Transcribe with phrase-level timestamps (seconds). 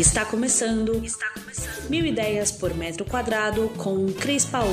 [0.00, 1.90] Está começando, está começando.
[1.90, 4.72] Mil ideias por metro quadrado com Cris Paola.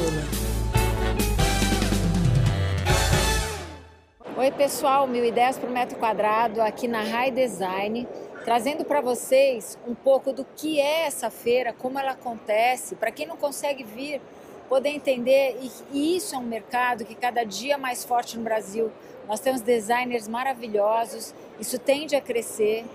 [4.37, 8.07] Oi pessoal, Mil ideias por metro quadrado aqui na High Design,
[8.45, 13.27] trazendo para vocês um pouco do que é essa feira, como ela acontece, para quem
[13.27, 14.21] não consegue vir
[14.69, 15.59] poder entender
[15.91, 18.89] e isso é um mercado que cada dia mais forte no Brasil.
[19.27, 22.85] Nós temos designers maravilhosos, isso tende a crescer.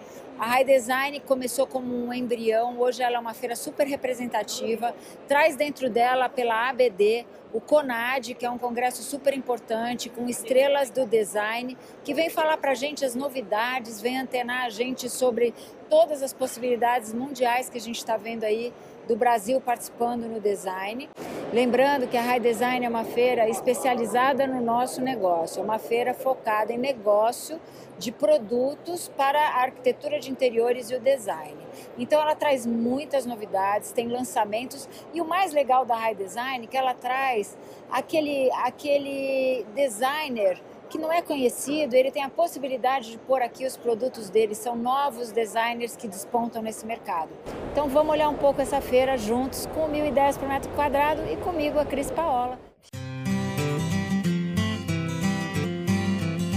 [0.43, 4.93] A High Design começou como um embrião, hoje ela é uma feira super representativa,
[5.29, 10.91] traz dentro dela pela ABD o CONAD, que é um congresso super importante, com estrelas
[10.91, 15.55] do design, que vem falar para a gente as novidades, vem antenar a gente sobre
[15.93, 18.73] todas as possibilidades mundiais que a gente está vendo aí
[19.07, 21.07] do Brasil participando no design.
[21.53, 26.15] Lembrando que a High Design é uma feira especializada no nosso negócio, é uma feira
[26.15, 27.61] focada em negócio
[27.99, 31.59] de produtos para a arquitetura de interiores e o design.
[31.99, 36.69] Então ela traz muitas novidades, tem lançamentos e o mais legal da High Design é
[36.69, 37.55] que ela traz
[37.91, 40.59] aquele aquele designer
[40.93, 44.77] que não é conhecido, ele tem a possibilidade de pôr aqui os produtos dele, são
[44.77, 47.31] novos designers que despontam nesse mercado.
[47.73, 51.37] Então vamos olhar um pouco essa feira juntos com mil ideias por metro quadrado e
[51.39, 52.72] comigo a Cris Paola.